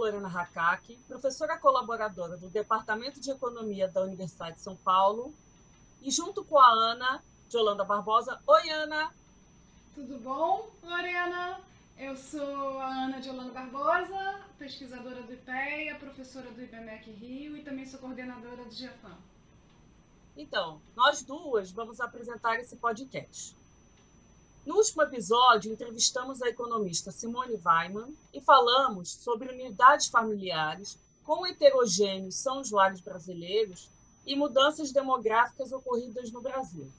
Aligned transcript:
Lorena 0.00 0.28
Hakaki, 0.28 0.98
professora 1.06 1.58
colaboradora 1.58 2.34
do 2.34 2.48
Departamento 2.48 3.20
de 3.20 3.30
Economia 3.30 3.86
da 3.86 4.00
Universidade 4.00 4.56
de 4.56 4.62
São 4.62 4.74
Paulo, 4.74 5.34
e 6.00 6.10
junto 6.10 6.42
com 6.42 6.58
a 6.58 6.70
Ana 6.70 7.22
de 7.50 7.56
Holanda 7.58 7.84
Barbosa. 7.84 8.40
Oi, 8.46 8.70
Ana! 8.70 9.12
Tudo 9.94 10.18
bom, 10.18 10.70
Lorena? 10.82 11.60
Eu 11.98 12.16
sou 12.16 12.78
a 12.78 12.86
Ana 12.86 13.20
de 13.20 13.28
Holanda 13.28 13.52
Barbosa, 13.52 14.40
pesquisadora 14.58 15.22
do 15.22 15.34
IPEA, 15.34 15.96
professora 15.96 16.50
do 16.50 16.62
IBMEC 16.62 17.10
Rio 17.10 17.54
e 17.58 17.62
também 17.62 17.84
sou 17.84 18.00
coordenadora 18.00 18.64
do 18.64 18.72
GEFAM. 18.72 19.18
Então, 20.34 20.80
nós 20.96 21.22
duas 21.22 21.70
vamos 21.70 22.00
apresentar 22.00 22.58
esse 22.58 22.76
podcast. 22.76 23.54
No 24.64 24.76
último 24.76 25.02
episódio, 25.02 25.72
entrevistamos 25.72 26.42
a 26.42 26.48
economista 26.48 27.10
Simone 27.10 27.58
Weiman 27.64 28.14
e 28.32 28.40
falamos 28.42 29.10
sobre 29.10 29.50
unidades 29.50 30.08
familiares 30.08 30.98
com 31.24 31.46
heterogêneos 31.46 32.34
são 32.34 32.60
usuários 32.60 33.00
brasileiros 33.00 33.90
e 34.26 34.36
mudanças 34.36 34.92
demográficas 34.92 35.72
ocorridas 35.72 36.30
no 36.30 36.42
Brasil. 36.42 36.90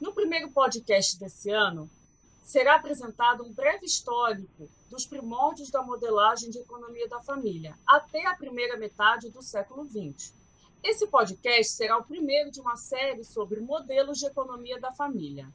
No 0.00 0.12
primeiro 0.12 0.50
podcast 0.50 1.18
desse 1.18 1.50
ano, 1.50 1.90
será 2.44 2.76
apresentado 2.76 3.44
um 3.44 3.52
breve 3.52 3.86
histórico 3.86 4.68
dos 4.88 5.06
primórdios 5.06 5.70
da 5.70 5.82
modelagem 5.82 6.50
de 6.50 6.58
economia 6.58 7.08
da 7.08 7.20
família 7.20 7.76
até 7.86 8.26
a 8.26 8.36
primeira 8.36 8.76
metade 8.76 9.28
do 9.30 9.42
século 9.42 9.84
XX. 9.84 10.34
Esse 10.82 11.06
podcast 11.06 11.72
será 11.72 11.98
o 11.98 12.04
primeiro 12.04 12.50
de 12.50 12.60
uma 12.60 12.76
série 12.76 13.24
sobre 13.24 13.60
modelos 13.60 14.18
de 14.18 14.26
economia 14.26 14.78
da 14.80 14.92
família. 14.92 15.48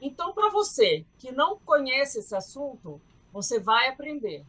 Então, 0.00 0.32
para 0.32 0.50
você 0.50 1.04
que 1.18 1.32
não 1.32 1.58
conhece 1.58 2.20
esse 2.20 2.34
assunto, 2.34 3.00
você 3.32 3.58
vai 3.58 3.88
aprender. 3.88 4.44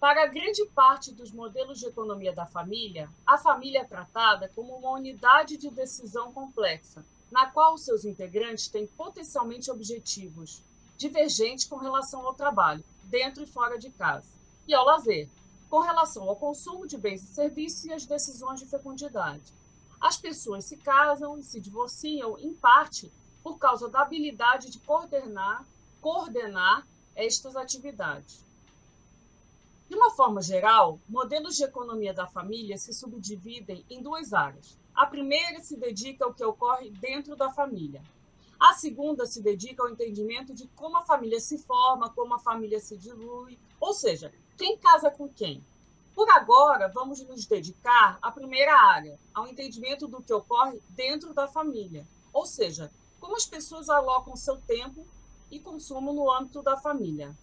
Para 0.00 0.26
grande 0.26 0.66
parte 0.66 1.12
dos 1.12 1.32
modelos 1.32 1.78
de 1.78 1.86
economia 1.86 2.32
da 2.32 2.44
família, 2.44 3.08
a 3.26 3.38
família 3.38 3.80
é 3.80 3.84
tratada 3.84 4.50
como 4.54 4.76
uma 4.76 4.90
unidade 4.90 5.56
de 5.56 5.70
decisão 5.70 6.32
complexa, 6.32 7.04
na 7.30 7.46
qual 7.46 7.74
os 7.74 7.84
seus 7.84 8.04
integrantes 8.04 8.68
têm 8.68 8.86
potencialmente 8.86 9.70
objetivos 9.70 10.62
divergentes 10.96 11.64
com 11.64 11.76
relação 11.76 12.26
ao 12.26 12.34
trabalho, 12.34 12.84
dentro 13.04 13.42
e 13.42 13.46
fora 13.46 13.78
de 13.78 13.90
casa, 13.90 14.28
e 14.68 14.74
ao 14.74 14.84
lazer, 14.84 15.28
com 15.70 15.80
relação 15.80 16.28
ao 16.28 16.36
consumo 16.36 16.86
de 16.86 16.96
bens 16.96 17.22
e 17.22 17.34
serviços 17.34 17.84
e 17.84 17.92
às 17.92 18.04
decisões 18.04 18.60
de 18.60 18.66
fecundidade. 18.66 19.52
As 20.00 20.16
pessoas 20.16 20.64
se 20.66 20.76
casam 20.76 21.38
e 21.38 21.42
se 21.42 21.60
divorciam, 21.60 22.38
em 22.38 22.52
parte, 22.52 23.10
por 23.44 23.58
causa 23.58 23.90
da 23.90 24.00
habilidade 24.00 24.70
de 24.70 24.78
coordenar, 24.78 25.66
coordenar 26.00 26.86
estas 27.14 27.54
atividades. 27.54 28.42
De 29.86 29.94
uma 29.94 30.10
forma 30.10 30.40
geral, 30.40 30.98
modelos 31.06 31.54
de 31.54 31.62
economia 31.62 32.14
da 32.14 32.26
família 32.26 32.78
se 32.78 32.94
subdividem 32.94 33.84
em 33.90 34.02
duas 34.02 34.32
áreas. 34.32 34.78
A 34.94 35.04
primeira 35.04 35.60
se 35.60 35.76
dedica 35.76 36.24
ao 36.24 36.32
que 36.32 36.42
ocorre 36.42 36.88
dentro 36.88 37.36
da 37.36 37.50
família. 37.50 38.02
A 38.58 38.72
segunda 38.72 39.26
se 39.26 39.42
dedica 39.42 39.82
ao 39.82 39.90
entendimento 39.90 40.54
de 40.54 40.66
como 40.68 40.96
a 40.96 41.04
família 41.04 41.38
se 41.38 41.58
forma, 41.58 42.08
como 42.08 42.34
a 42.34 42.38
família 42.38 42.80
se 42.80 42.96
dilui, 42.96 43.58
ou 43.78 43.92
seja, 43.92 44.32
quem 44.56 44.78
casa 44.78 45.10
com 45.10 45.28
quem. 45.28 45.62
Por 46.14 46.30
agora, 46.30 46.88
vamos 46.88 47.20
nos 47.20 47.44
dedicar 47.44 48.18
à 48.22 48.32
primeira 48.32 48.74
área, 48.74 49.18
ao 49.34 49.46
entendimento 49.46 50.08
do 50.08 50.22
que 50.22 50.32
ocorre 50.32 50.80
dentro 50.90 51.34
da 51.34 51.46
família, 51.46 52.06
ou 52.32 52.46
seja, 52.46 52.90
como 53.24 53.36
as 53.36 53.46
pessoas 53.46 53.88
alocam 53.88 54.36
seu 54.36 54.58
tempo 54.58 55.02
e 55.50 55.58
consumo 55.58 56.12
no 56.12 56.30
âmbito 56.30 56.60
da 56.60 56.76
família. 56.76 57.34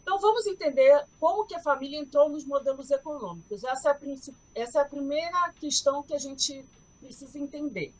Então, 0.00 0.18
vamos 0.18 0.46
entender 0.46 1.06
como 1.20 1.44
que 1.44 1.54
a 1.54 1.62
família 1.62 1.98
entrou 1.98 2.30
nos 2.30 2.46
modelos 2.46 2.90
econômicos. 2.90 3.62
Essa 3.64 3.90
é 3.90 3.92
a, 3.92 3.98
essa 4.54 4.78
é 4.78 4.82
a 4.82 4.88
primeira 4.88 5.52
questão 5.60 6.02
que 6.02 6.14
a 6.14 6.18
gente 6.18 6.64
precisa 7.00 7.38
entender. 7.38 7.92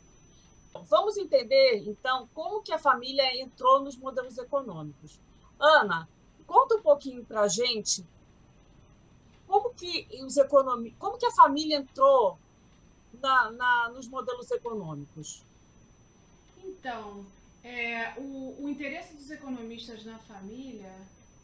Vamos 0.88 1.18
entender, 1.18 1.86
então, 1.86 2.26
como 2.32 2.62
que 2.62 2.72
a 2.72 2.78
família 2.78 3.38
entrou 3.38 3.80
nos 3.80 3.98
modelos 3.98 4.38
econômicos. 4.38 5.20
Ana, 5.60 6.08
conta 6.46 6.76
um 6.76 6.82
pouquinho 6.82 7.22
para 7.22 7.42
a 7.42 7.48
gente 7.48 8.02
como 9.46 9.74
que, 9.74 10.08
os 10.24 10.38
economi... 10.38 10.92
como 10.92 11.18
que 11.18 11.26
a 11.26 11.32
família 11.32 11.76
entrou 11.76 12.38
na, 13.20 13.50
na, 13.50 13.90
nos 13.90 14.08
modelos 14.08 14.50
econômicos. 14.50 15.44
Então, 16.78 17.24
é, 17.64 18.12
o, 18.16 18.62
o, 18.62 18.68
interesse 18.68 19.14
dos 19.14 19.30
economistas 19.30 20.04
na 20.04 20.18
família, 20.18 20.92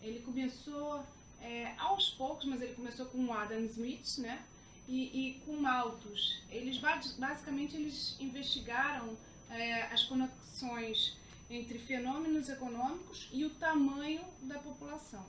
ele 0.00 0.20
começou 0.20 1.04
é, 1.41 1.75
aos 1.78 2.10
poucos, 2.10 2.44
mas 2.44 2.60
ele 2.62 2.75
começou 2.75 3.06
com 3.06 3.32
Adam 3.32 3.60
Smith, 3.65 4.19
né? 4.19 4.42
E, 4.88 5.28
e 5.28 5.41
com 5.44 5.56
Malthus. 5.56 6.42
Eles 6.50 6.78
basicamente 6.78 7.76
eles 7.76 8.16
investigaram 8.21 9.16
é, 9.50 9.82
as 9.84 10.04
conexões 10.04 11.16
entre 11.48 11.78
fenômenos 11.78 12.48
econômicos 12.48 13.28
e 13.32 13.44
o 13.44 13.50
tamanho 13.50 14.22
da 14.42 14.59
população. 14.59 15.25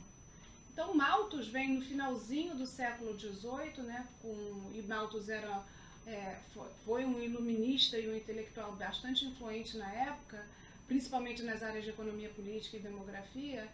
Então, 0.72 0.94
Malthus 0.96 1.48
vem 1.48 1.76
no 1.76 1.86
finalzinho 1.86 2.56
do 2.56 2.66
século 2.66 3.18
XVIII, 3.20 3.84
né? 3.84 4.08
Com, 4.22 4.72
e 4.74 4.82
Malthus 4.82 5.30
era 5.30 5.64
é, 6.06 6.38
foi, 6.54 6.70
foi, 6.86 7.06
um 7.06 7.22
iluminista 7.22 7.98
e 7.98 8.10
um 8.10 8.16
intelectual 8.16 8.74
bastante 8.74 9.26
influente 9.26 9.78
na 9.78 9.92
época, 9.92 10.46
principalmente 10.88 11.44
nas 11.44 11.64
áreas 11.64 11.84
de 11.84 11.90
economia 11.90 12.30
política 12.30 12.78
e 12.78 12.80
demografia, 12.80 13.68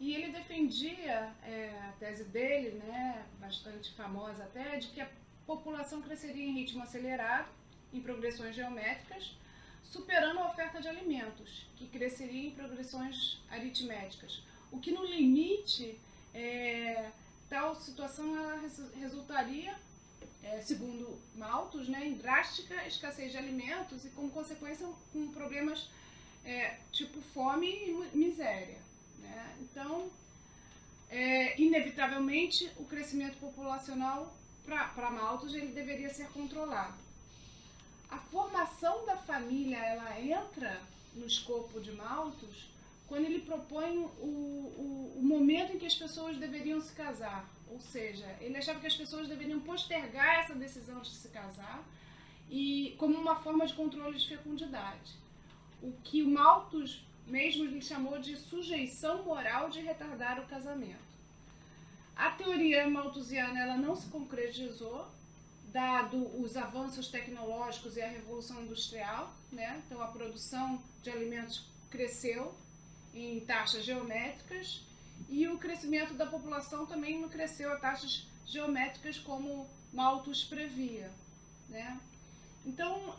e 0.00 0.14
ele 0.14 0.32
defendia 0.32 1.32
é, 1.42 1.70
a 1.88 1.92
tese 1.98 2.24
dele, 2.24 2.70
né, 2.78 3.24
bastante 3.40 3.92
famosa 3.94 4.44
até, 4.44 4.78
de 4.78 4.88
que 4.88 5.00
a 5.00 5.08
população 5.46 6.00
cresceria 6.02 6.44
em 6.44 6.54
ritmo 6.54 6.82
acelerado, 6.82 7.48
em 7.92 8.00
progressões 8.00 8.54
geométricas, 8.54 9.36
superando 9.82 10.38
a 10.40 10.46
oferta 10.46 10.80
de 10.80 10.88
alimentos, 10.88 11.66
que 11.76 11.86
cresceria 11.86 12.48
em 12.48 12.50
progressões 12.50 13.40
aritméticas. 13.50 14.42
O 14.70 14.78
que 14.78 14.92
no 14.92 15.04
limite, 15.04 15.98
é, 16.34 17.10
tal 17.48 17.74
situação 17.74 18.34
resultaria 19.00 19.74
é, 20.42 20.60
segundo 20.60 21.18
Malthus, 21.34 21.88
né, 21.88 22.06
em 22.06 22.14
drástica 22.14 22.86
escassez 22.86 23.32
de 23.32 23.38
alimentos 23.38 24.04
e, 24.04 24.08
como 24.10 24.30
consequência, 24.30 24.86
com 25.12 25.28
problemas 25.28 25.88
é, 26.44 26.76
tipo 26.92 27.20
fome 27.34 27.68
e 27.68 28.16
miséria. 28.16 28.78
Né? 29.18 29.56
Então, 29.60 30.10
é, 31.10 31.60
inevitavelmente, 31.60 32.70
o 32.76 32.84
crescimento 32.84 33.38
populacional 33.38 34.34
para 34.64 35.10
Malthus 35.10 35.54
ele 35.54 35.72
deveria 35.72 36.12
ser 36.12 36.28
controlado. 36.28 36.94
A 38.10 38.18
formação 38.18 39.04
da 39.06 39.16
família 39.16 39.78
ela 39.78 40.20
entra 40.20 40.80
no 41.14 41.26
escopo 41.26 41.80
de 41.80 41.92
Malthus 41.92 42.68
quando 43.06 43.24
ele 43.24 43.40
propõe 43.40 43.98
o 43.98 44.77
momento 45.68 45.74
em 45.74 45.78
que 45.78 45.86
as 45.86 45.94
pessoas 45.94 46.36
deveriam 46.38 46.80
se 46.80 46.92
casar, 46.92 47.48
ou 47.70 47.80
seja, 47.80 48.26
ele 48.40 48.56
achava 48.56 48.80
que 48.80 48.86
as 48.86 48.96
pessoas 48.96 49.28
deveriam 49.28 49.60
postergar 49.60 50.40
essa 50.40 50.54
decisão 50.54 51.00
de 51.00 51.10
se 51.10 51.28
casar 51.28 51.84
e 52.50 52.94
como 52.98 53.18
uma 53.18 53.36
forma 53.36 53.66
de 53.66 53.74
controle 53.74 54.16
de 54.18 54.28
fecundidade. 54.28 55.12
O 55.82 55.92
que 56.02 56.22
Malthus 56.22 57.04
mesmo 57.26 57.64
lhe 57.64 57.82
chamou 57.82 58.18
de 58.18 58.36
sujeição 58.36 59.22
moral 59.22 59.68
de 59.68 59.80
retardar 59.80 60.40
o 60.40 60.46
casamento. 60.46 61.08
A 62.16 62.30
teoria 62.30 62.88
malthusiana 62.88 63.60
ela 63.60 63.76
não 63.76 63.94
se 63.94 64.08
concretizou, 64.08 65.06
dado 65.70 66.16
os 66.42 66.56
avanços 66.56 67.08
tecnológicos 67.08 67.96
e 67.96 68.00
a 68.00 68.08
revolução 68.08 68.62
industrial, 68.62 69.32
né? 69.52 69.80
Então 69.84 70.02
a 70.02 70.08
produção 70.08 70.82
de 71.02 71.10
alimentos 71.10 71.66
cresceu 71.90 72.54
em 73.14 73.40
taxas 73.40 73.84
geométricas 73.84 74.88
e 75.28 75.46
o 75.48 75.58
crescimento 75.58 76.14
da 76.14 76.26
população 76.26 76.86
também 76.86 77.20
não 77.20 77.28
cresceu 77.28 77.72
a 77.72 77.76
taxas 77.76 78.26
geométricas 78.46 79.18
como 79.18 79.68
Malthus 79.92 80.44
previa. 80.44 81.10
Né? 81.68 81.98
Então, 82.64 83.14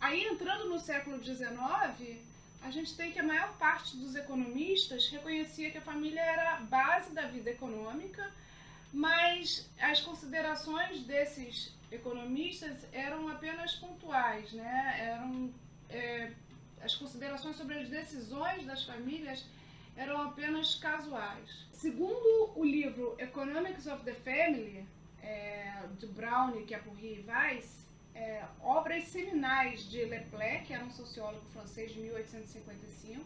aí 0.00 0.24
entrando 0.24 0.68
no 0.68 0.78
século 0.78 1.22
XIX, 1.22 2.18
a 2.62 2.70
gente 2.70 2.94
tem 2.96 3.12
que 3.12 3.18
a 3.18 3.22
maior 3.22 3.52
parte 3.58 3.96
dos 3.96 4.14
economistas 4.14 5.08
reconhecia 5.08 5.70
que 5.70 5.78
a 5.78 5.82
família 5.82 6.20
era 6.20 6.54
a 6.54 6.60
base 6.60 7.12
da 7.12 7.26
vida 7.26 7.50
econômica, 7.50 8.30
mas 8.92 9.68
as 9.78 10.00
considerações 10.00 11.00
desses 11.02 11.72
economistas 11.90 12.86
eram 12.92 13.28
apenas 13.28 13.74
pontuais, 13.74 14.52
né? 14.52 14.96
eram 14.98 15.52
é, 15.90 16.32
as 16.82 16.94
considerações 16.94 17.56
sobre 17.56 17.78
as 17.78 17.88
decisões 17.88 18.64
das 18.66 18.84
famílias 18.84 19.44
eram 19.96 20.20
apenas 20.22 20.74
casuais. 20.74 21.66
Segundo 21.72 22.52
o 22.56 22.64
livro 22.64 23.14
Economics 23.18 23.86
of 23.86 24.04
the 24.04 24.14
Family, 24.14 24.86
é, 25.22 25.86
de 25.98 26.06
Brown 26.06 26.58
e 26.58 26.64
Capurri 26.64 27.24
e 27.24 27.30
Weiss, 27.30 27.84
é, 28.14 28.44
obras 28.60 29.04
seminais 29.08 29.88
de 29.88 30.04
Lepler, 30.04 30.64
que 30.64 30.72
era 30.72 30.84
um 30.84 30.90
sociólogo 30.90 31.44
francês 31.52 31.92
de 31.92 32.00
1855, 32.00 33.24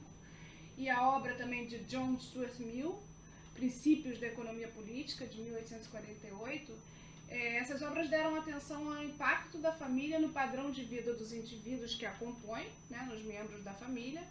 e 0.76 0.88
a 0.88 1.08
obra 1.08 1.34
também 1.34 1.66
de 1.66 1.78
John 1.84 2.18
Stuart 2.18 2.58
Mill, 2.58 2.98
Princípios 3.54 4.18
da 4.20 4.28
Economia 4.28 4.68
Política, 4.68 5.26
de 5.26 5.40
1848, 5.40 6.72
é, 7.28 7.56
essas 7.56 7.82
obras 7.82 8.08
deram 8.08 8.36
atenção 8.36 8.90
ao 8.90 9.02
impacto 9.02 9.58
da 9.58 9.72
família 9.72 10.18
no 10.18 10.30
padrão 10.30 10.70
de 10.70 10.84
vida 10.84 11.12
dos 11.12 11.32
indivíduos 11.32 11.94
que 11.94 12.06
a 12.06 12.12
compõem, 12.12 12.68
né, 12.88 13.06
nos 13.10 13.22
membros 13.22 13.62
da 13.62 13.74
família, 13.74 14.22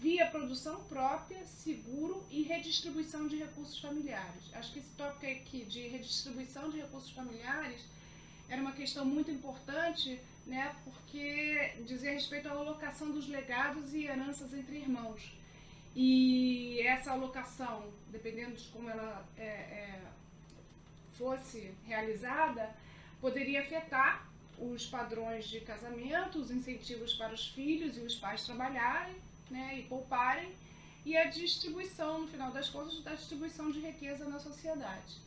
via 0.00 0.26
produção 0.26 0.82
própria, 0.84 1.44
seguro 1.44 2.24
e 2.30 2.42
redistribuição 2.42 3.26
de 3.26 3.36
recursos 3.36 3.78
familiares. 3.78 4.42
Acho 4.54 4.72
que 4.72 4.78
esse 4.80 4.90
tópico 4.96 5.26
aqui 5.26 5.64
de 5.64 5.88
redistribuição 5.88 6.70
de 6.70 6.78
recursos 6.78 7.10
familiares 7.10 7.80
era 8.48 8.60
uma 8.60 8.72
questão 8.72 9.04
muito 9.04 9.30
importante, 9.30 10.20
né, 10.46 10.74
porque 10.84 11.72
dizia 11.86 12.12
respeito 12.12 12.48
à 12.48 12.52
alocação 12.52 13.10
dos 13.10 13.26
legados 13.28 13.94
e 13.94 14.04
heranças 14.04 14.52
entre 14.52 14.76
irmãos. 14.76 15.32
E 15.96 16.80
essa 16.80 17.12
alocação, 17.12 17.90
dependendo 18.10 18.56
de 18.56 18.68
como 18.68 18.90
ela 18.90 19.26
é, 19.38 19.44
é, 19.44 20.02
fosse 21.16 21.72
realizada, 21.86 22.74
poderia 23.20 23.60
afetar 23.60 24.28
os 24.58 24.86
padrões 24.86 25.46
de 25.46 25.60
casamento, 25.60 26.38
os 26.38 26.50
incentivos 26.50 27.14
para 27.14 27.32
os 27.32 27.48
filhos 27.48 27.96
e 27.96 28.00
os 28.00 28.16
pais 28.16 28.44
trabalharem 28.44 29.16
né, 29.50 29.78
e 29.78 29.82
pouparem, 29.84 30.52
e 31.04 31.16
a 31.16 31.26
distribuição, 31.26 32.22
no 32.22 32.28
final 32.28 32.50
das 32.50 32.68
contas, 32.70 33.02
da 33.02 33.14
distribuição 33.14 33.70
de 33.70 33.80
riqueza 33.80 34.24
na 34.26 34.38
sociedade. 34.38 35.22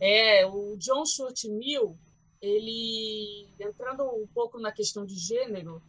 É, 0.00 0.44
o 0.44 0.76
John 0.78 1.06
Stuart 1.06 1.44
Mill, 1.44 1.96
ele, 2.40 3.46
entrando 3.60 4.02
um 4.02 4.26
pouco 4.34 4.58
na 4.58 4.72
questão 4.72 5.06
de 5.06 5.14
gênero, 5.14 5.80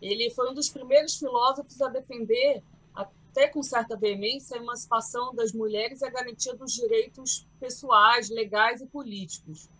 ele 0.00 0.28
foi 0.30 0.50
um 0.50 0.54
dos 0.54 0.68
primeiros 0.68 1.16
filósofos 1.16 1.80
a 1.80 1.88
defender, 1.88 2.62
até 2.94 3.48
com 3.48 3.62
certa 3.62 3.96
veemência, 3.96 4.58
a 4.58 4.62
emancipação 4.62 5.34
das 5.34 5.52
mulheres 5.52 6.02
e 6.02 6.04
a 6.04 6.10
garantia 6.10 6.54
dos 6.54 6.72
direitos 6.72 7.46
pessoais, 7.58 8.28
legais 8.28 8.82
e 8.82 8.86
políticos. 8.86 9.70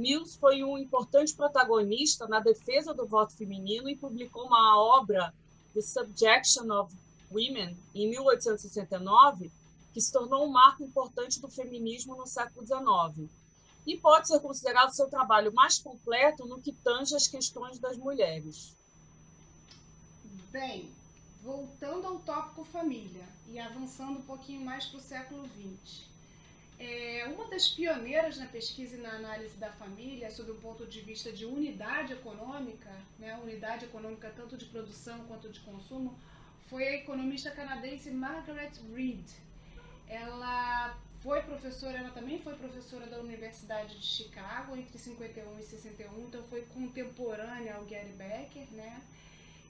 Mills 0.00 0.38
foi 0.38 0.64
um 0.64 0.78
importante 0.78 1.34
protagonista 1.34 2.26
na 2.26 2.40
defesa 2.40 2.94
do 2.94 3.06
voto 3.06 3.36
feminino 3.36 3.88
e 3.88 3.96
publicou 3.96 4.46
uma 4.46 4.78
obra, 4.78 5.32
The 5.74 5.82
Subjection 5.82 6.72
of 6.72 6.94
Women, 7.30 7.76
em 7.94 8.08
1869, 8.08 9.52
que 9.92 10.00
se 10.00 10.10
tornou 10.10 10.46
um 10.46 10.50
marco 10.50 10.82
importante 10.82 11.38
do 11.38 11.50
feminismo 11.50 12.16
no 12.16 12.26
século 12.26 12.66
XIX. 12.66 13.30
E 13.86 13.98
pode 13.98 14.28
ser 14.28 14.40
considerado 14.40 14.94
seu 14.94 15.08
trabalho 15.08 15.52
mais 15.52 15.78
completo 15.78 16.46
no 16.46 16.60
que 16.60 16.72
tange 16.72 17.14
as 17.14 17.28
questões 17.28 17.78
das 17.78 17.98
mulheres. 17.98 18.74
Bem, 20.50 20.90
voltando 21.42 22.06
ao 22.06 22.18
tópico 22.20 22.64
família 22.64 23.28
e 23.46 23.58
avançando 23.58 24.18
um 24.18 24.22
pouquinho 24.22 24.64
mais 24.64 24.86
para 24.86 24.98
o 24.98 25.02
século 25.02 25.48
XX. 25.48 26.09
É, 26.82 27.26
uma 27.26 27.44
das 27.44 27.68
pioneiras 27.68 28.38
na 28.38 28.46
pesquisa 28.46 28.96
e 28.96 29.00
na 29.00 29.10
análise 29.10 29.54
da 29.58 29.70
família, 29.70 30.30
sob 30.30 30.50
o 30.50 30.54
ponto 30.54 30.86
de 30.86 31.02
vista 31.02 31.30
de 31.30 31.44
unidade 31.44 32.14
econômica, 32.14 32.90
né, 33.18 33.38
unidade 33.42 33.84
econômica 33.84 34.32
tanto 34.34 34.56
de 34.56 34.64
produção 34.64 35.18
quanto 35.28 35.50
de 35.50 35.60
consumo, 35.60 36.18
foi 36.70 36.88
a 36.88 36.94
economista 36.94 37.50
canadense 37.50 38.10
Margaret 38.10 38.72
Reed. 38.94 39.28
Ela 40.08 40.98
foi 41.22 41.42
professora, 41.42 41.98
ela 41.98 42.12
também 42.12 42.38
foi 42.38 42.54
professora 42.54 43.06
da 43.06 43.18
Universidade 43.18 43.98
de 43.98 44.06
Chicago 44.06 44.74
entre 44.74 44.96
51 44.98 45.58
e 45.60 45.62
61, 45.62 46.18
então 46.28 46.42
foi 46.44 46.62
contemporânea 46.62 47.74
ao 47.74 47.84
Gary 47.84 48.14
Becker, 48.16 48.66
né? 48.72 49.02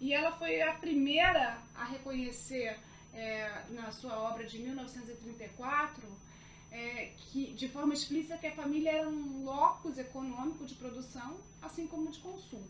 E 0.00 0.14
ela 0.14 0.30
foi 0.38 0.62
a 0.62 0.74
primeira 0.74 1.58
a 1.74 1.86
reconhecer 1.86 2.78
é, 3.12 3.64
na 3.70 3.90
sua 3.90 4.16
obra 4.16 4.44
de 4.44 4.60
1934 4.60 6.29
é, 6.70 7.12
que, 7.16 7.52
de 7.52 7.68
forma 7.68 7.92
explícita 7.92 8.38
que 8.38 8.46
a 8.46 8.54
família 8.54 8.90
era 8.90 9.08
um 9.08 9.44
locus 9.44 9.98
econômico 9.98 10.64
de 10.64 10.74
produção, 10.74 11.36
assim 11.60 11.86
como 11.86 12.10
de 12.10 12.18
consumo. 12.20 12.68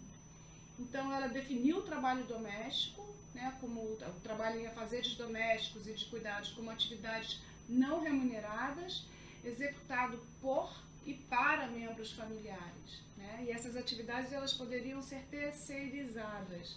Então, 0.79 1.13
ela 1.13 1.29
definiu 1.29 1.79
o 1.79 1.83
trabalho 1.83 2.25
doméstico, 2.25 3.07
né, 3.35 3.57
como 3.61 3.81
o 3.81 3.97
trabalho 4.23 4.61
em 4.61 4.67
afazeres 4.67 5.15
domésticos 5.15 5.87
e 5.87 5.93
de 5.93 6.05
cuidados, 6.07 6.53
como 6.53 6.71
atividades 6.71 7.41
não 7.69 8.01
remuneradas, 8.01 9.05
executado 9.45 10.19
por 10.41 10.73
e 11.07 11.15
para 11.15 11.67
membros 11.69 12.13
familiares. 12.13 13.03
Né? 13.17 13.45
E 13.47 13.51
essas 13.51 13.77
atividades 13.77 14.33
elas 14.33 14.53
poderiam 14.53 15.03
ser 15.03 15.23
terceirizadas, 15.31 16.77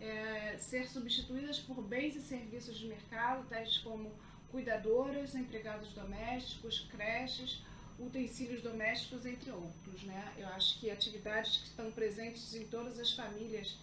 é, 0.00 0.56
ser 0.58 0.88
substituídas 0.88 1.58
por 1.58 1.80
bens 1.82 2.16
e 2.16 2.20
serviços 2.20 2.78
de 2.78 2.86
mercado, 2.86 3.46
tais 3.48 3.78
como 3.78 4.12
cuidadoras, 4.52 5.34
empregados 5.34 5.88
domésticos, 5.94 6.86
creches, 6.90 7.62
utensílios 7.98 8.62
domésticos, 8.62 9.24
entre 9.24 9.50
outros. 9.50 10.02
Né? 10.04 10.32
Eu 10.36 10.46
acho 10.48 10.78
que 10.78 10.90
atividades 10.90 11.56
que 11.56 11.68
estão 11.68 11.90
presentes 11.90 12.54
em 12.54 12.66
todas 12.66 13.00
as 13.00 13.12
famílias 13.12 13.76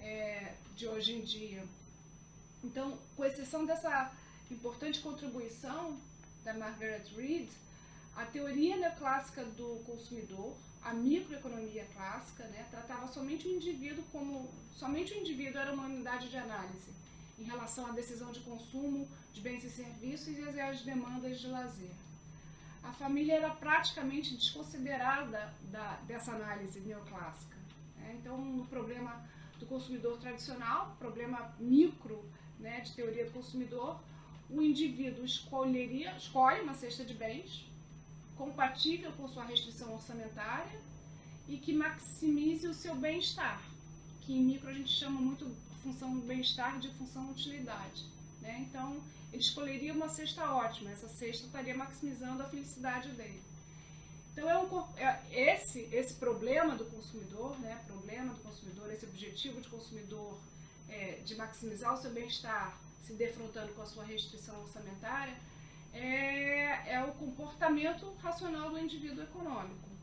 é, 0.00 0.54
de 0.76 0.86
hoje 0.86 1.14
em 1.14 1.20
dia. 1.20 1.64
Então, 2.62 2.96
com 3.16 3.24
exceção 3.24 3.66
dessa 3.66 4.12
importante 4.50 5.00
contribuição 5.00 5.98
da 6.44 6.54
Margaret 6.54 7.04
Reed, 7.16 7.48
a 8.14 8.24
teoria 8.24 8.76
neoclássica 8.76 9.44
do 9.44 9.82
consumidor, 9.84 10.56
a 10.82 10.94
microeconomia 10.94 11.86
clássica, 11.94 12.44
né, 12.44 12.66
tratava 12.70 13.08
somente 13.08 13.48
o 13.48 13.56
indivíduo 13.56 14.04
como 14.12 14.48
somente 14.76 15.14
o 15.14 15.18
indivíduo 15.18 15.60
era 15.60 15.72
uma 15.72 15.86
unidade 15.86 16.28
de 16.28 16.36
análise 16.36 16.94
em 17.38 17.44
relação 17.44 17.86
à 17.86 17.90
decisão 17.92 18.30
de 18.32 18.40
consumo 18.40 19.08
de 19.32 19.40
bens 19.40 19.64
e 19.64 19.70
serviços 19.70 20.28
e 20.28 20.60
às 20.60 20.82
demandas 20.82 21.40
de 21.40 21.48
lazer. 21.48 21.90
A 22.82 22.92
família 22.92 23.34
era 23.34 23.50
praticamente 23.50 24.36
desconsiderada 24.36 25.52
da, 25.70 25.96
dessa 26.06 26.32
análise 26.32 26.80
neoclássica. 26.80 27.56
Né? 27.96 28.16
Então, 28.20 28.38
no 28.38 28.66
problema 28.66 29.24
do 29.58 29.66
consumidor 29.66 30.18
tradicional, 30.18 30.94
problema 30.98 31.54
micro 31.58 32.24
né, 32.60 32.80
de 32.80 32.92
teoria 32.92 33.24
do 33.24 33.32
consumidor, 33.32 33.98
o 34.50 34.60
indivíduo 34.60 35.24
escolheria, 35.24 36.14
escolhe 36.16 36.60
uma 36.60 36.74
cesta 36.74 37.04
de 37.04 37.14
bens 37.14 37.66
compatível 38.36 39.12
com 39.12 39.28
sua 39.28 39.44
restrição 39.44 39.94
orçamentária 39.94 40.78
e 41.48 41.56
que 41.56 41.72
maximize 41.72 42.66
o 42.66 42.74
seu 42.74 42.94
bem-estar, 42.94 43.62
que 44.22 44.32
em 44.32 44.42
micro 44.42 44.68
a 44.68 44.72
gente 44.72 44.90
chama 44.90 45.20
muito 45.20 45.46
função 45.84 46.18
bem-estar 46.20 46.80
de 46.80 46.88
função 46.94 47.30
utilidade. 47.30 48.04
Né? 48.40 48.66
Então, 48.68 49.00
ele 49.32 49.42
escolheria 49.42 49.92
uma 49.92 50.08
cesta 50.08 50.50
ótima, 50.50 50.90
essa 50.90 51.08
cesta 51.08 51.46
estaria 51.46 51.76
maximizando 51.76 52.42
a 52.42 52.48
felicidade 52.48 53.10
dele. 53.10 53.42
Então, 54.32 54.50
é, 54.50 54.58
um, 54.58 54.84
é 54.96 55.20
esse, 55.52 55.88
esse 55.92 56.14
problema 56.14 56.74
do 56.74 56.86
consumidor, 56.86 57.58
né? 57.60 57.80
problema 57.86 58.32
do 58.32 58.40
consumidor, 58.40 58.92
esse 58.92 59.06
objetivo 59.06 59.60
de 59.60 59.68
consumidor 59.68 60.38
é, 60.88 61.20
de 61.24 61.36
maximizar 61.36 61.92
o 61.92 61.96
seu 61.96 62.10
bem-estar, 62.10 62.76
se 63.04 63.12
defrontando 63.12 63.72
com 63.74 63.82
a 63.82 63.86
sua 63.86 64.04
restrição 64.04 64.58
orçamentária, 64.62 65.36
é, 65.92 66.94
é 66.94 67.04
o 67.04 67.12
comportamento 67.12 68.12
racional 68.22 68.70
do 68.70 68.78
indivíduo 68.78 69.22
econômico. 69.22 69.94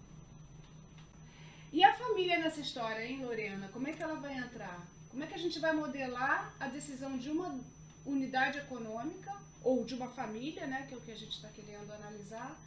E 1.73 1.83
a 1.83 1.93
família 1.93 2.39
nessa 2.39 2.61
história, 2.61 3.05
hein, 3.05 3.23
Lorena? 3.23 3.69
Como 3.69 3.87
é 3.87 3.93
que 3.93 4.03
ela 4.03 4.15
vai 4.15 4.37
entrar? 4.37 4.85
Como 5.11 5.25
é 5.25 5.27
que 5.27 5.33
a 5.33 5.37
gente 5.37 5.59
vai 5.59 5.73
modelar 5.73 6.55
a 6.57 6.67
decisão 6.69 7.17
de 7.17 7.29
uma 7.29 7.59
unidade 8.05 8.57
econômica 8.59 9.35
ou 9.61 9.83
de 9.83 9.93
uma 9.93 10.07
família, 10.07 10.65
né, 10.65 10.85
que 10.87 10.93
é 10.93 10.97
o 10.97 11.01
que 11.01 11.11
a 11.11 11.15
gente 11.15 11.35
está 11.35 11.49
querendo 11.49 11.91
analisar, 11.91 12.57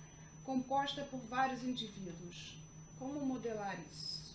composta 0.44 1.02
por 1.10 1.18
vários 1.20 1.64
indivíduos? 1.64 2.58
Como 2.98 3.24
modelar 3.24 3.82
isso? 3.90 4.34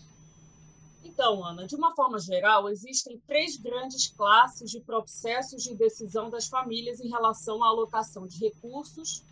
Então, 1.04 1.42
Ana, 1.44 1.68
de 1.68 1.76
uma 1.76 1.94
forma 1.94 2.18
geral, 2.18 2.68
existem 2.68 3.16
três 3.28 3.56
grandes 3.56 4.08
classes 4.08 4.68
de 4.68 4.80
processos 4.80 5.62
de 5.62 5.76
decisão 5.76 6.28
das 6.28 6.48
famílias 6.48 7.00
em 7.00 7.08
relação 7.08 7.62
à 7.62 7.68
alocação 7.68 8.26
de 8.26 8.38
recursos, 8.38 9.24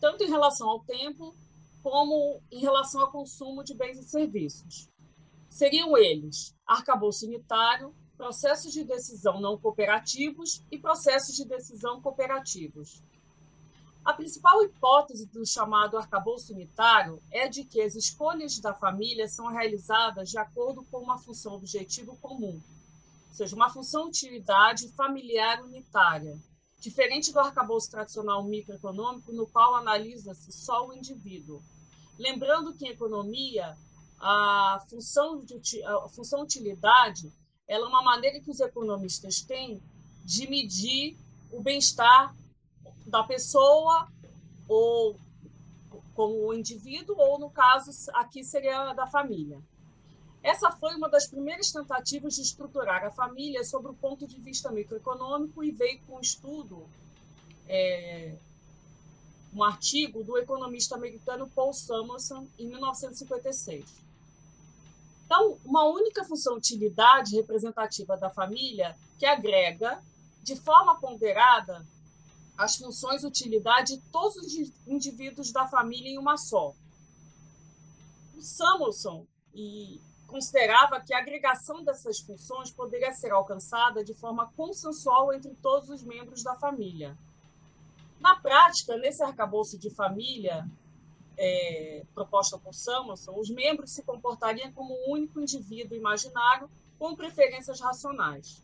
tanto 0.00 0.22
em 0.22 0.28
relação 0.28 0.68
ao 0.68 0.80
tempo 0.84 1.34
como 1.82 2.40
em 2.50 2.60
relação 2.60 3.00
ao 3.00 3.10
consumo 3.10 3.64
de 3.64 3.74
bens 3.74 3.98
e 3.98 4.04
serviços 4.04 4.88
seriam 5.48 5.96
eles 5.96 6.54
arcabouço 6.66 7.26
unitário, 7.26 7.94
processos 8.16 8.72
de 8.72 8.84
decisão 8.84 9.40
não 9.40 9.56
cooperativos 9.56 10.62
e 10.70 10.78
processos 10.78 11.34
de 11.34 11.44
decisão 11.44 12.00
cooperativos. 12.00 13.02
A 14.04 14.12
principal 14.12 14.62
hipótese 14.64 15.26
do 15.26 15.44
chamado 15.44 15.98
arcabouço 15.98 16.52
unitário 16.54 17.22
é 17.30 17.46
de 17.46 17.64
que 17.64 17.80
as 17.80 17.94
escolhas 17.94 18.58
da 18.58 18.72
família 18.72 19.28
são 19.28 19.48
realizadas 19.48 20.30
de 20.30 20.38
acordo 20.38 20.82
com 20.90 20.98
uma 20.98 21.18
função 21.18 21.54
objetivo 21.54 22.16
comum, 22.16 22.60
ou 23.28 23.34
seja, 23.34 23.54
uma 23.54 23.70
função 23.70 24.06
utilidade 24.06 24.88
familiar 24.92 25.62
unitária, 25.62 26.38
diferente 26.80 27.32
do 27.32 27.38
arcabouço 27.38 27.90
tradicional 27.90 28.42
microeconômico, 28.44 29.32
no 29.32 29.46
qual 29.46 29.74
analisa-se 29.74 30.52
só 30.52 30.86
o 30.86 30.94
indivíduo. 30.94 31.62
Lembrando 32.18 32.74
que 32.74 32.86
em 32.86 32.90
economia, 32.90 33.76
a 34.20 34.82
função, 34.88 35.40
de, 35.40 35.82
a 35.84 36.08
função 36.08 36.42
utilidade 36.42 37.32
ela 37.68 37.84
é 37.84 37.88
uma 37.88 38.02
maneira 38.02 38.40
que 38.40 38.50
os 38.50 38.60
economistas 38.60 39.42
têm 39.42 39.82
de 40.24 40.48
medir 40.48 41.16
o 41.52 41.60
bem-estar 41.60 42.34
da 43.06 43.22
pessoa 43.22 44.08
ou 44.66 45.16
como 46.14 46.52
indivíduo, 46.52 47.16
ou 47.16 47.38
no 47.38 47.48
caso, 47.48 48.10
aqui 48.14 48.42
seria 48.42 48.92
da 48.92 49.06
família. 49.06 49.60
Essa 50.42 50.70
foi 50.72 50.94
uma 50.96 51.08
das 51.08 51.26
primeiras 51.26 51.70
tentativas 51.70 52.34
de 52.34 52.42
estruturar 52.42 53.04
a 53.04 53.10
família 53.10 53.62
sob 53.64 53.88
o 53.88 53.94
ponto 53.94 54.26
de 54.26 54.40
vista 54.40 54.70
microeconômico 54.70 55.62
e 55.62 55.70
veio 55.70 56.00
com 56.06 56.16
um 56.16 56.20
estudo, 56.20 56.84
é, 57.68 58.34
um 59.54 59.62
artigo 59.62 60.24
do 60.24 60.38
economista 60.38 60.94
americano 60.94 61.48
Paul 61.50 61.72
Samuelson, 61.72 62.46
em 62.58 62.66
1956. 62.66 64.07
Então, 65.28 65.58
uma 65.62 65.84
única 65.84 66.24
função 66.24 66.56
utilidade 66.56 67.36
representativa 67.36 68.16
da 68.16 68.30
família 68.30 68.96
que 69.18 69.26
agrega, 69.26 70.02
de 70.42 70.56
forma 70.56 70.98
ponderada, 70.98 71.86
as 72.56 72.76
funções 72.76 73.22
utilidade 73.24 73.96
de 73.96 74.02
todos 74.10 74.36
os 74.36 74.72
indivíduos 74.86 75.52
da 75.52 75.68
família 75.68 76.08
em 76.08 76.16
uma 76.16 76.38
só. 76.38 76.72
O 78.34 78.40
Samuelson 78.40 79.26
e 79.54 80.00
considerava 80.26 80.98
que 80.98 81.12
a 81.12 81.18
agregação 81.18 81.84
dessas 81.84 82.20
funções 82.20 82.70
poderia 82.70 83.12
ser 83.12 83.30
alcançada 83.30 84.02
de 84.02 84.14
forma 84.14 84.50
consensual 84.56 85.34
entre 85.34 85.54
todos 85.56 85.90
os 85.90 86.02
membros 86.02 86.42
da 86.42 86.54
família. 86.56 87.14
Na 88.18 88.34
prática, 88.36 88.96
nesse 88.96 89.22
arcabouço 89.22 89.78
de 89.78 89.90
família 89.90 90.66
é, 91.38 92.02
proposta 92.14 92.58
por 92.58 92.74
Samuelson, 92.74 93.32
os 93.38 93.48
membros 93.48 93.92
se 93.92 94.02
comportariam 94.02 94.72
como 94.72 94.92
um 94.92 95.12
único 95.12 95.40
indivíduo 95.40 95.96
imaginário 95.96 96.68
com 96.98 97.14
preferências 97.14 97.80
racionais. 97.80 98.60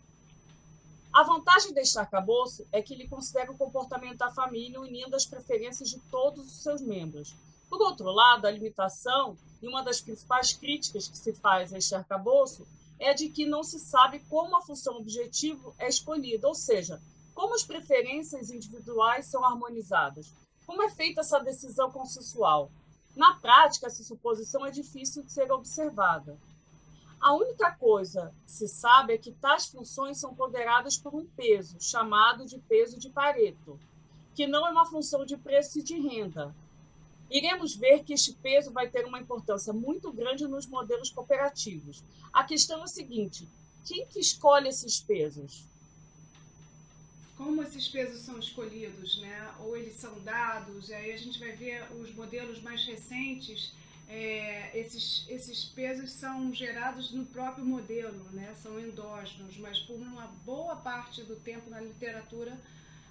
A 1.12 1.22
vantagem 1.22 1.72
deste 1.72 1.96
arcabouço 1.96 2.66
é 2.72 2.82
que 2.82 2.92
ele 2.92 3.06
considera 3.06 3.52
o 3.52 3.56
comportamento 3.56 4.18
da 4.18 4.32
família 4.32 4.80
unindo 4.80 5.14
as 5.14 5.24
preferências 5.24 5.88
de 5.88 6.00
todos 6.10 6.44
os 6.44 6.62
seus 6.62 6.82
membros. 6.82 7.36
Por 7.70 7.80
outro 7.80 8.10
lado, 8.10 8.46
a 8.46 8.50
limitação, 8.50 9.36
e 9.62 9.68
uma 9.68 9.82
das 9.82 10.00
principais 10.00 10.52
críticas 10.52 11.06
que 11.06 11.16
se 11.16 11.32
faz 11.32 11.72
a 11.72 11.78
este 11.78 11.94
arcabouço, 11.94 12.66
é 12.98 13.14
de 13.14 13.28
que 13.28 13.46
não 13.46 13.62
se 13.62 13.78
sabe 13.78 14.18
como 14.28 14.56
a 14.56 14.62
função 14.62 14.96
objetivo 14.96 15.72
é 15.78 15.88
escolhida, 15.88 16.48
ou 16.48 16.54
seja, 16.54 17.00
como 17.32 17.54
as 17.54 17.62
preferências 17.62 18.50
individuais 18.50 19.26
são 19.26 19.44
harmonizadas. 19.44 20.32
Como 20.66 20.82
é 20.82 20.90
feita 20.90 21.20
essa 21.20 21.38
decisão 21.40 21.90
consensual? 21.90 22.70
Na 23.14 23.34
prática, 23.34 23.86
essa 23.86 24.02
suposição 24.02 24.64
é 24.66 24.70
difícil 24.70 25.22
de 25.22 25.32
ser 25.32 25.52
observada. 25.52 26.36
A 27.20 27.32
única 27.34 27.70
coisa 27.72 28.34
que 28.44 28.52
se 28.52 28.68
sabe 28.68 29.14
é 29.14 29.18
que 29.18 29.32
tais 29.32 29.66
funções 29.66 30.18
são 30.18 30.34
ponderadas 30.34 30.98
por 30.98 31.14
um 31.14 31.24
peso, 31.24 31.76
chamado 31.80 32.44
de 32.44 32.58
peso 32.58 32.98
de 32.98 33.08
Pareto, 33.08 33.78
que 34.34 34.46
não 34.46 34.66
é 34.66 34.70
uma 34.70 34.84
função 34.84 35.24
de 35.24 35.36
preço 35.36 35.78
e 35.78 35.82
de 35.82 35.98
renda. 35.98 36.54
Iremos 37.30 37.74
ver 37.74 38.04
que 38.04 38.12
este 38.12 38.32
peso 38.34 38.72
vai 38.72 38.88
ter 38.88 39.06
uma 39.06 39.20
importância 39.20 39.72
muito 39.72 40.12
grande 40.12 40.46
nos 40.46 40.66
modelos 40.66 41.10
cooperativos. 41.10 42.02
A 42.32 42.44
questão 42.44 42.80
é 42.80 42.84
a 42.84 42.88
seguinte: 42.88 43.48
quem 43.86 44.06
que 44.06 44.18
escolhe 44.18 44.68
esses 44.68 45.00
pesos? 45.00 45.66
Como 47.36 47.62
esses 47.62 47.88
pesos 47.88 48.20
são 48.20 48.38
escolhidos, 48.38 49.20
né? 49.20 49.52
Ou 49.60 49.76
eles 49.76 49.94
são 49.94 50.20
dados? 50.20 50.90
Aí 50.90 51.12
a 51.12 51.16
gente 51.16 51.38
vai 51.38 51.52
ver 51.52 51.90
os 51.92 52.14
modelos 52.14 52.60
mais 52.62 52.84
recentes 52.84 53.72
é, 54.08 54.70
esses, 54.78 55.24
esses 55.28 55.64
pesos 55.64 56.12
são 56.12 56.52
gerados 56.52 57.10
no 57.10 57.24
próprio 57.24 57.64
modelo, 57.64 58.24
né? 58.32 58.54
são 58.54 58.78
endógenos, 58.78 59.56
mas 59.56 59.78
por 59.80 59.96
uma 59.96 60.26
boa 60.44 60.76
parte 60.76 61.22
do 61.22 61.36
tempo 61.36 61.70
na 61.70 61.80
literatura 61.80 62.58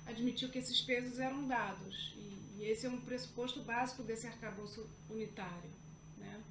admitiu 0.06 0.50
que 0.50 0.60
esses 0.60 0.82
pesos 0.82 1.20
eram 1.20 1.48
dados. 1.48 2.13
E, 2.15 2.60
e 2.60 2.65
esse 2.65 2.86
é 2.86 2.89
um 2.89 3.01
pressuposto 3.01 3.62
básico 3.62 4.03
desse 4.03 4.27
arcabouço 4.27 4.88
unitário. 5.10 5.72
Né? 6.18 6.42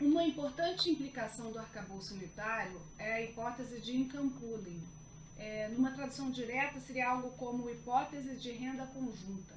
Uma 0.00 0.24
importante 0.24 0.90
implicação 0.90 1.50
do 1.50 1.58
arcabouço 1.58 2.14
unitário 2.14 2.80
é 2.98 3.14
a 3.14 3.22
hipótese 3.22 3.80
de 3.80 3.96
income 3.96 4.30
É, 5.38 5.68
numa 5.68 5.92
tradução 5.92 6.30
direta, 6.30 6.80
seria 6.80 7.10
algo 7.10 7.30
como 7.32 7.68
hipótese 7.68 8.36
de 8.36 8.50
renda 8.52 8.86
conjunta. 8.86 9.54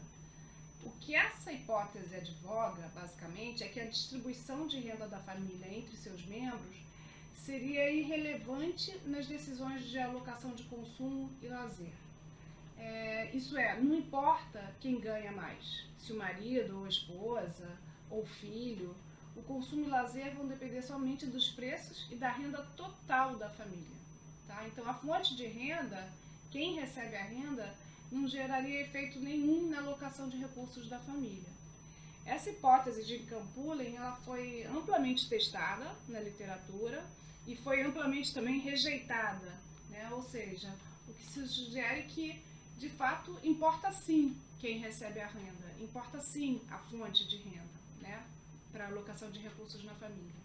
O 0.83 0.91
que 0.91 1.15
essa 1.15 1.51
hipótese 1.51 2.15
advoga, 2.15 2.89
basicamente, 2.93 3.63
é 3.63 3.67
que 3.67 3.79
a 3.79 3.87
distribuição 3.87 4.67
de 4.67 4.79
renda 4.79 5.07
da 5.07 5.19
família 5.19 5.67
entre 5.73 5.95
seus 5.97 6.25
membros 6.25 6.75
seria 7.35 7.89
irrelevante 7.89 8.97
nas 9.05 9.25
decisões 9.25 9.83
de 9.83 9.97
alocação 9.97 10.51
de 10.51 10.63
consumo 10.63 11.29
e 11.41 11.47
lazer. 11.47 11.93
É, 12.77 13.31
isso 13.35 13.57
é, 13.57 13.79
não 13.79 13.95
importa 13.95 14.73
quem 14.79 14.99
ganha 14.99 15.31
mais, 15.31 15.85
se 15.97 16.13
o 16.13 16.17
marido 16.17 16.79
ou 16.79 16.85
a 16.85 16.89
esposa 16.89 17.77
ou 18.09 18.21
o 18.21 18.25
filho, 18.25 18.95
o 19.35 19.41
consumo 19.43 19.85
e 19.85 19.89
lazer 19.89 20.33
vão 20.35 20.47
depender 20.47 20.81
somente 20.81 21.25
dos 21.25 21.49
preços 21.49 22.07
e 22.09 22.15
da 22.15 22.29
renda 22.29 22.61
total 22.75 23.35
da 23.35 23.49
família. 23.49 23.99
Tá? 24.49 24.65
Então, 24.65 24.89
a 24.89 24.95
fonte 24.95 25.35
de 25.35 25.45
renda, 25.45 26.11
quem 26.49 26.79
recebe 26.79 27.15
a 27.15 27.23
renda, 27.23 27.71
não 28.11 28.27
geraria 28.27 28.81
efeito 28.81 29.19
nenhum 29.19 29.69
na 29.69 29.77
alocação 29.77 30.27
de 30.27 30.37
recursos 30.37 30.89
da 30.89 30.97
família. 30.97 31.51
Essa 32.25 32.49
hipótese 32.49 33.05
de 33.05 33.19
Campulen 33.19 33.95
ela 33.95 34.15
foi 34.25 34.63
amplamente 34.63 35.29
testada 35.29 35.85
na 36.07 36.19
literatura 36.19 37.05
e 37.45 37.55
foi 37.55 37.83
amplamente 37.83 38.33
também 38.33 38.59
rejeitada, 38.59 39.53
né? 39.91 40.09
ou 40.11 40.23
seja, 40.23 40.75
o 41.07 41.13
que 41.13 41.25
se 41.27 41.47
sugere 41.47 42.03
que, 42.03 42.41
de 42.79 42.89
fato, 42.89 43.37
importa 43.43 43.91
sim 43.91 44.35
quem 44.59 44.79
recebe 44.79 45.19
a 45.19 45.27
renda, 45.27 45.75
importa 45.79 46.19
sim 46.21 46.59
a 46.71 46.77
fonte 46.79 47.27
de 47.27 47.37
renda 47.37 47.79
né? 48.01 48.23
para 48.71 48.87
alocação 48.87 49.29
de 49.29 49.39
recursos 49.39 49.83
na 49.83 49.93
família. 49.93 50.39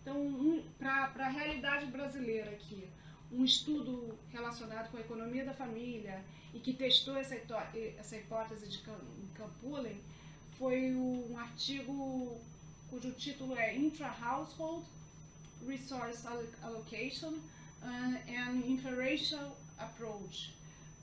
Então, 0.00 0.16
um, 0.18 0.62
para 0.78 1.26
a 1.26 1.28
realidade 1.28 1.86
brasileira 1.86 2.50
aqui, 2.50 2.88
um 3.36 3.44
estudo 3.44 4.18
relacionado 4.30 4.90
com 4.90 4.96
a 4.96 5.00
economia 5.00 5.44
da 5.44 5.54
família 5.54 6.24
e 6.52 6.60
que 6.60 6.72
testou 6.72 7.16
essa, 7.16 7.34
essa 7.98 8.16
hipótese 8.16 8.68
de 8.68 8.78
Campulen 9.34 10.00
foi 10.58 10.94
um 10.94 11.36
artigo 11.38 12.40
cujo 12.90 13.10
título 13.12 13.56
é 13.58 13.74
Intra-Household 13.74 14.84
Resource 15.66 16.26
Allocation 16.62 17.34
and 17.82 18.66
Interracial 18.66 19.56
Approach, 19.78 20.54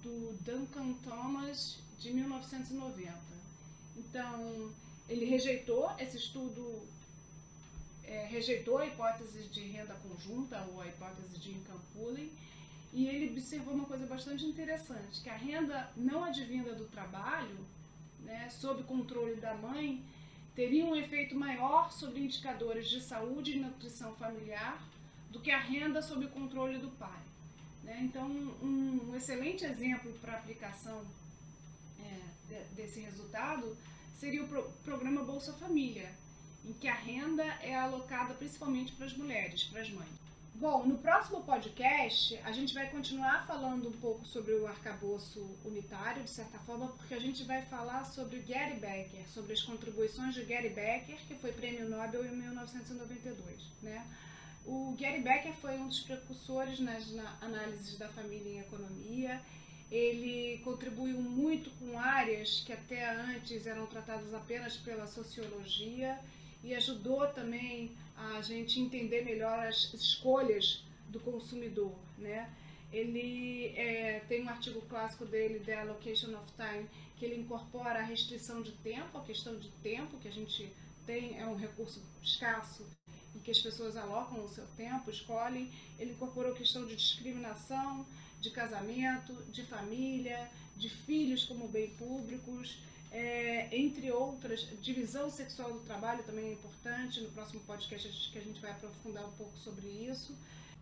do 0.02 0.38
Duncan 0.44 0.94
Thomas, 1.04 1.78
de 2.00 2.12
1990. 2.12 3.14
Então, 3.98 4.72
ele 5.10 5.26
rejeitou 5.26 5.92
esse 6.00 6.18
estudo, 6.18 6.88
é, 8.04 8.26
rejeitou 8.26 8.78
a 8.78 8.86
hipótese 8.86 9.48
de 9.50 9.62
renda 9.62 9.96
conjunta 9.96 10.68
ou 10.72 10.82
a 10.82 10.88
hipótese 10.88 11.38
de 11.38 11.52
income 11.52 11.82
pooling 11.94 12.32
e 12.94 13.08
ele 13.08 13.32
observou 13.32 13.74
uma 13.74 13.86
coisa 13.86 14.06
bastante 14.06 14.46
interessante, 14.46 15.22
que 15.22 15.30
a 15.30 15.36
renda 15.36 15.90
não 15.96 16.24
advinda 16.24 16.76
do 16.76 16.86
trabalho, 16.86 17.58
né, 18.20 18.50
sob 18.50 18.84
controle 18.84 19.36
da 19.36 19.54
mãe, 19.54 20.04
teria 20.54 20.86
um 20.86 20.96
efeito 20.96 21.34
maior 21.34 21.92
sobre 21.92 22.20
indicadores 22.20 22.90
de 22.90 23.00
saúde 23.00 23.54
e 23.54 23.60
nutrição 23.60 24.14
familiar 24.16 24.84
do 25.30 25.40
que 25.40 25.50
a 25.50 25.60
renda 25.60 26.02
sob 26.02 26.28
controle 26.28 26.78
do 26.80 26.90
pai. 26.92 27.22
Né? 27.84 28.00
Então, 28.04 28.28
um, 28.28 29.10
um, 29.10 29.16
excelente 29.16 29.64
exemplo 29.64 30.12
para 30.20 30.34
aplicação 30.34 31.06
é, 32.00 32.20
de, 32.50 32.76
desse 32.76 33.00
resultado 33.00 33.78
seria 34.20 34.44
o 34.44 34.48
pro, 34.48 34.64
programa 34.84 35.24
Bolsa 35.24 35.54
Família, 35.54 36.12
em 36.66 36.74
que 36.74 36.88
a 36.88 36.94
renda 36.94 37.44
é 37.62 37.76
alocada 37.76 38.34
principalmente 38.34 38.92
para 38.94 39.06
as 39.06 39.14
mulheres, 39.14 39.64
para 39.64 39.82
as 39.82 39.90
mães. 39.90 40.22
Bom, 40.62 40.86
no 40.86 40.98
próximo 41.00 41.42
podcast 41.42 42.38
a 42.44 42.52
gente 42.52 42.74
vai 42.74 42.88
continuar 42.92 43.48
falando 43.48 43.90
um 43.90 43.94
pouco 43.94 44.24
sobre 44.26 44.54
o 44.54 44.68
arcabouço 44.68 45.58
unitário, 45.66 46.24
de 46.24 46.30
certa 46.30 46.60
forma, 46.60 46.88
porque 46.90 47.16
a 47.16 47.20
gente 47.20 47.44
vai 47.46 47.64
falar 47.64 48.04
sobre 48.06 48.40
Gary 48.42 48.80
Becker, 48.80 49.28
sobre 49.28 49.54
as 49.54 49.62
contribuições 49.64 50.36
de 50.36 50.44
Gary 50.44 50.70
Becker, 50.70 51.18
que 51.28 51.34
foi 51.34 51.52
prêmio 51.52 51.90
Nobel 51.90 52.26
em 52.26 52.36
1992. 52.36 53.60
Né? 53.82 54.06
O 54.64 54.96
Gary 55.00 55.22
Becker 55.22 55.54
foi 55.54 55.80
um 55.80 55.88
dos 55.88 56.02
precursores 56.02 56.80
nas 56.80 57.12
na 57.12 57.38
análises 57.42 57.98
da 57.98 58.10
família 58.10 58.52
em 58.52 58.60
economia. 58.60 59.42
Ele 59.90 60.62
contribuiu 60.64 61.20
muito 61.20 61.72
com 61.80 61.98
áreas 61.98 62.62
que 62.64 62.72
até 62.72 63.10
antes 63.10 63.66
eram 63.66 63.88
tratadas 63.88 64.32
apenas 64.32 64.78
pela 64.78 65.08
sociologia 65.08 66.20
e 66.64 66.74
ajudou 66.76 67.28
também 67.28 67.92
a 68.16 68.42
gente 68.42 68.80
entender 68.80 69.24
melhor 69.24 69.60
as 69.66 69.94
escolhas 69.94 70.84
do 71.10 71.20
consumidor, 71.20 71.94
né? 72.18 72.50
Ele 72.92 73.74
é, 73.76 74.22
tem 74.28 74.44
um 74.44 74.50
artigo 74.50 74.82
clássico 74.82 75.26
dele, 75.26 75.60
The 75.60 75.80
Allocation 75.80 76.36
of 76.36 76.52
Time, 76.56 76.88
que 77.18 77.26
ele 77.26 77.40
incorpora 77.42 78.00
a 78.00 78.04
restrição 78.04 78.62
de 78.62 78.72
tempo, 78.72 79.18
a 79.18 79.24
questão 79.24 79.58
de 79.58 79.70
tempo, 79.84 80.18
que 80.18 80.28
a 80.28 80.32
gente 80.32 80.72
tem, 81.06 81.40
é 81.40 81.46
um 81.46 81.56
recurso 81.56 82.02
escasso 82.22 82.86
e 83.36 83.40
que 83.40 83.52
as 83.52 83.60
pessoas 83.60 83.96
alocam 83.96 84.44
o 84.44 84.50
seu 84.50 84.66
tempo, 84.76 85.10
escolhem. 85.10 85.72
Ele 85.98 86.12
incorporou 86.12 86.52
a 86.52 86.56
questão 86.56 86.86
de 86.86 86.96
discriminação, 86.96 88.06
de 88.40 88.50
casamento, 88.50 89.34
de 89.52 89.64
família, 89.64 90.50
de 90.76 90.90
filhos 90.90 91.46
como 91.46 91.68
bem 91.68 91.90
públicos, 91.92 92.78
é, 93.12 93.68
entre 93.76 94.10
outras, 94.10 94.62
divisão 94.82 95.30
sexual 95.30 95.74
do 95.74 95.82
trabalho 95.82 96.24
também 96.24 96.48
é 96.48 96.54
importante. 96.54 97.20
No 97.20 97.30
próximo 97.32 97.60
podcast 97.62 98.32
que 98.32 98.38
a 98.38 98.42
gente 98.42 98.62
vai 98.62 98.72
aprofundar 98.72 99.28
um 99.28 99.34
pouco 99.34 99.58
sobre 99.58 99.88
isso. 99.88 100.38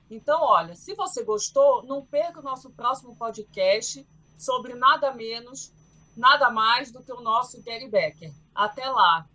Então, 0.09 0.41
olha, 0.41 0.75
se 0.75 0.93
você 0.93 1.24
gostou, 1.24 1.83
não 1.83 2.05
perca 2.05 2.39
o 2.39 2.43
nosso 2.43 2.69
próximo 2.71 3.15
podcast 3.15 4.07
sobre 4.38 4.75
nada 4.75 5.12
menos, 5.13 5.74
nada 6.15 6.50
mais 6.51 6.91
do 6.91 7.03
que 7.03 7.12
o 7.12 7.21
nosso 7.21 7.62
Gary 7.63 7.89
Becker. 7.89 8.31
Até 8.53 8.88
lá! 8.88 9.27